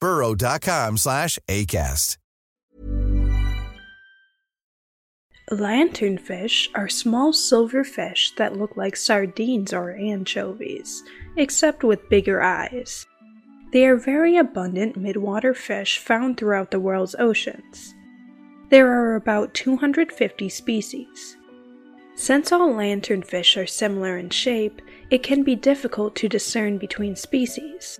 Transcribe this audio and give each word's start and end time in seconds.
burrow.com 0.00 0.96
slash 0.96 1.38
ACAST. 1.48 2.16
Lanternfish 5.50 6.68
are 6.74 6.90
small 6.90 7.32
silver 7.32 7.82
fish 7.82 8.34
that 8.36 8.58
look 8.58 8.76
like 8.76 8.94
sardines 8.96 9.72
or 9.72 9.92
anchovies, 9.92 11.02
except 11.36 11.82
with 11.82 12.08
bigger 12.10 12.42
eyes. 12.42 13.06
They 13.72 13.86
are 13.86 13.96
very 13.96 14.36
abundant 14.36 14.98
midwater 14.98 15.56
fish 15.56 15.98
found 15.98 16.36
throughout 16.36 16.70
the 16.70 16.80
world's 16.80 17.14
oceans. 17.18 17.94
There 18.68 18.92
are 18.92 19.14
about 19.14 19.54
250 19.54 20.50
species. 20.50 21.36
Since 22.14 22.52
all 22.52 22.68
lanternfish 22.68 23.56
are 23.56 23.66
similar 23.66 24.18
in 24.18 24.28
shape, 24.28 24.82
it 25.08 25.22
can 25.22 25.44
be 25.44 25.54
difficult 25.54 26.14
to 26.16 26.28
discern 26.28 26.76
between 26.76 27.16
species. 27.16 27.98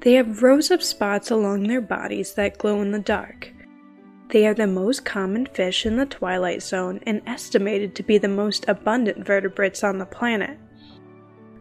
They 0.00 0.14
have 0.14 0.42
rows 0.42 0.70
of 0.70 0.82
spots 0.82 1.30
along 1.30 1.64
their 1.64 1.82
bodies 1.82 2.32
that 2.34 2.56
glow 2.56 2.80
in 2.80 2.90
the 2.90 2.98
dark. 2.98 3.52
They 4.30 4.46
are 4.46 4.54
the 4.54 4.66
most 4.66 5.04
common 5.04 5.44
fish 5.46 5.84
in 5.84 5.96
the 5.96 6.06
twilight 6.06 6.62
zone 6.62 7.00
and 7.02 7.20
estimated 7.26 7.94
to 7.96 8.02
be 8.02 8.16
the 8.16 8.28
most 8.28 8.64
abundant 8.66 9.26
vertebrates 9.26 9.84
on 9.84 9.98
the 9.98 10.06
planet. 10.06 10.58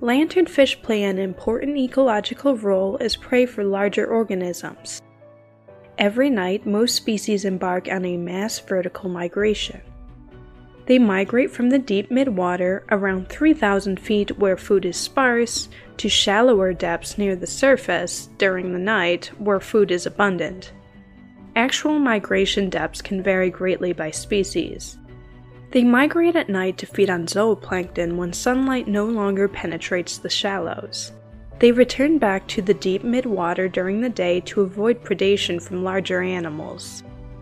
Lanternfish 0.00 0.80
play 0.80 1.02
an 1.02 1.18
important 1.18 1.76
ecological 1.76 2.56
role 2.56 2.96
as 3.00 3.16
prey 3.16 3.46
for 3.46 3.64
larger 3.64 4.06
organisms. 4.06 5.02
Every 5.98 6.30
night, 6.30 6.64
most 6.64 6.94
species 6.94 7.44
embark 7.44 7.88
on 7.88 8.04
a 8.04 8.16
mass 8.16 8.58
vertical 8.60 9.10
migration. 9.10 9.82
They 10.90 10.98
migrate 10.98 11.52
from 11.52 11.70
the 11.70 11.78
deep 11.78 12.10
midwater, 12.10 12.82
around 12.90 13.28
3,000 13.28 14.00
feet 14.00 14.36
where 14.40 14.56
food 14.56 14.84
is 14.84 14.96
sparse, 14.96 15.68
to 15.98 16.08
shallower 16.08 16.72
depths 16.72 17.16
near 17.16 17.36
the 17.36 17.46
surface 17.46 18.28
during 18.38 18.72
the 18.72 18.78
night 18.80 19.30
where 19.38 19.60
food 19.60 19.92
is 19.92 20.04
abundant. 20.04 20.72
Actual 21.54 22.00
migration 22.00 22.68
depths 22.68 23.00
can 23.00 23.22
vary 23.22 23.50
greatly 23.50 23.92
by 23.92 24.10
species. 24.10 24.98
They 25.70 25.84
migrate 25.84 26.34
at 26.34 26.48
night 26.48 26.76
to 26.78 26.86
feed 26.86 27.08
on 27.08 27.26
zooplankton 27.26 28.16
when 28.16 28.32
sunlight 28.32 28.88
no 28.88 29.04
longer 29.04 29.46
penetrates 29.46 30.18
the 30.18 30.28
shallows. 30.28 31.12
They 31.60 31.70
return 31.70 32.18
back 32.18 32.48
to 32.48 32.62
the 32.62 32.74
deep 32.74 33.04
midwater 33.04 33.70
during 33.70 34.00
the 34.00 34.08
day 34.08 34.40
to 34.40 34.62
avoid 34.62 35.04
predation 35.04 35.62
from 35.62 35.84
larger 35.84 36.20
animals. 36.20 37.04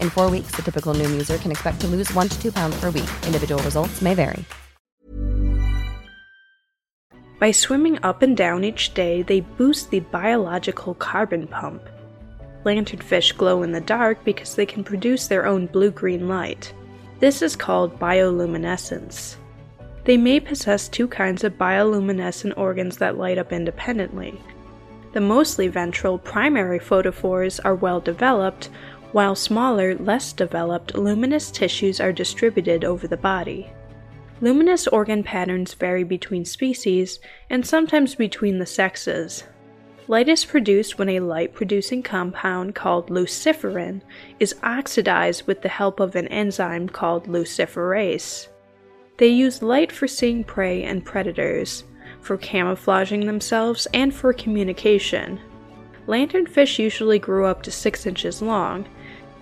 In 0.00 0.10
four 0.10 0.28
weeks, 0.28 0.50
the 0.56 0.62
typical 0.62 0.92
Noom 0.92 1.12
user 1.12 1.38
can 1.38 1.52
expect 1.52 1.80
to 1.82 1.86
lose 1.86 2.12
one 2.12 2.28
to 2.28 2.42
two 2.42 2.50
pounds 2.50 2.78
per 2.80 2.90
week. 2.90 3.08
Individual 3.24 3.62
results 3.62 4.02
may 4.02 4.14
vary. 4.14 4.44
By 7.38 7.50
swimming 7.50 7.98
up 8.02 8.22
and 8.22 8.34
down 8.34 8.64
each 8.64 8.94
day, 8.94 9.20
they 9.22 9.40
boost 9.40 9.90
the 9.90 10.00
biological 10.00 10.94
carbon 10.94 11.46
pump. 11.46 11.82
Lanternfish 12.64 13.36
glow 13.36 13.62
in 13.62 13.72
the 13.72 13.80
dark 13.80 14.24
because 14.24 14.54
they 14.54 14.66
can 14.66 14.82
produce 14.82 15.28
their 15.28 15.46
own 15.46 15.66
blue 15.66 15.90
green 15.90 16.28
light. 16.28 16.72
This 17.20 17.42
is 17.42 17.54
called 17.54 17.98
bioluminescence. 17.98 19.36
They 20.04 20.16
may 20.16 20.40
possess 20.40 20.88
two 20.88 21.08
kinds 21.08 21.44
of 21.44 21.58
bioluminescent 21.58 22.56
organs 22.56 22.96
that 22.98 23.18
light 23.18 23.38
up 23.38 23.52
independently. 23.52 24.40
The 25.12 25.20
mostly 25.20 25.68
ventral 25.68 26.18
primary 26.18 26.78
photophores 26.78 27.58
are 27.64 27.74
well 27.74 28.00
developed, 28.00 28.70
while 29.12 29.34
smaller, 29.34 29.94
less 29.96 30.32
developed 30.32 30.94
luminous 30.94 31.50
tissues 31.50 32.00
are 32.00 32.12
distributed 32.12 32.84
over 32.84 33.06
the 33.06 33.16
body. 33.16 33.70
Luminous 34.40 34.86
organ 34.86 35.22
patterns 35.22 35.72
vary 35.72 36.04
between 36.04 36.44
species 36.44 37.18
and 37.48 37.66
sometimes 37.66 38.14
between 38.14 38.58
the 38.58 38.66
sexes. 38.66 39.44
Light 40.08 40.28
is 40.28 40.44
produced 40.44 40.98
when 40.98 41.08
a 41.08 41.20
light 41.20 41.54
producing 41.54 42.02
compound 42.02 42.74
called 42.74 43.08
luciferin 43.08 44.02
is 44.38 44.54
oxidized 44.62 45.46
with 45.46 45.62
the 45.62 45.68
help 45.68 45.98
of 45.98 46.14
an 46.14 46.28
enzyme 46.28 46.88
called 46.88 47.26
luciferase. 47.26 48.48
They 49.16 49.28
use 49.28 49.62
light 49.62 49.90
for 49.90 50.06
seeing 50.06 50.44
prey 50.44 50.84
and 50.84 51.04
predators. 51.04 51.84
for 52.20 52.36
camouflaging 52.36 53.26
themselves, 53.26 53.86
and 53.94 54.14
for 54.14 54.32
communication. 54.32 55.40
Lanternfish 56.06 56.78
usually 56.78 57.18
grew 57.18 57.46
up 57.46 57.62
to 57.62 57.70
6 57.70 58.06
inches 58.06 58.42
long. 58.42 58.86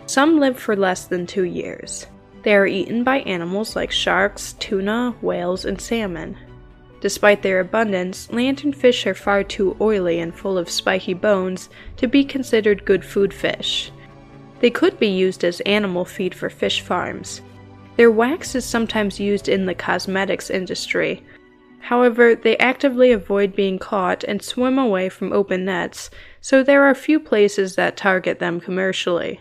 Some 0.07 0.39
live 0.39 0.59
for 0.59 0.77
less 0.77 1.07
than 1.07 1.27
2 1.27 1.45
years. 1.45 2.07
They 2.43 2.55
are 2.55 2.67
eaten 2.67 3.05
by 3.05 3.21
animals 3.21 3.75
like 3.75 3.91
sharks, 3.91 4.53
tuna, 4.55 5.15
whales, 5.23 5.65
and 5.65 5.81
salmon. 5.81 6.37
Despite 7.01 7.43
their 7.43 7.61
abundance, 7.61 8.29
lanternfish 8.29 9.07
are 9.07 9.15
far 9.15 9.43
too 9.43 9.77
oily 9.81 10.21
and 10.21 10.35
full 10.35 10.59
of 10.59 10.71
spiky 10.71 11.15
bones 11.15 11.71
to 11.97 12.07
be 12.07 12.25
considered 12.25 12.85
good 12.85 13.05
food 13.05 13.33
fish. 13.33 13.91
They 14.61 14.71
could 14.71 14.99
be 14.99 15.09
used 15.09 15.43
as 15.43 15.61
animal 15.63 16.05
feed 16.05 16.35
for 16.35 16.51
fish 16.51 16.83
farms. 16.83 17.41
Their 17.97 18.11
wax 18.11 18.55
is 18.55 18.65
sometimes 18.65 19.21
used 19.21 19.49
in 19.49 19.67
the 19.67 19.75
cosmetics 19.75 20.51
industry. 20.51 21.25
However, 21.81 22.35
they 22.35 22.57
actively 22.59 23.13
avoid 23.13 23.55
being 23.55 23.79
caught 23.79 24.25
and 24.25 24.43
swim 24.43 24.79
away 24.79 25.09
from 25.09 25.33
open 25.33 25.65
nets, 25.65 26.11
so 26.41 26.63
there 26.63 26.83
are 26.85 26.95
few 26.95 27.21
places 27.21 27.77
that 27.77 27.97
target 27.97 28.39
them 28.39 28.61
commercially. 28.61 29.41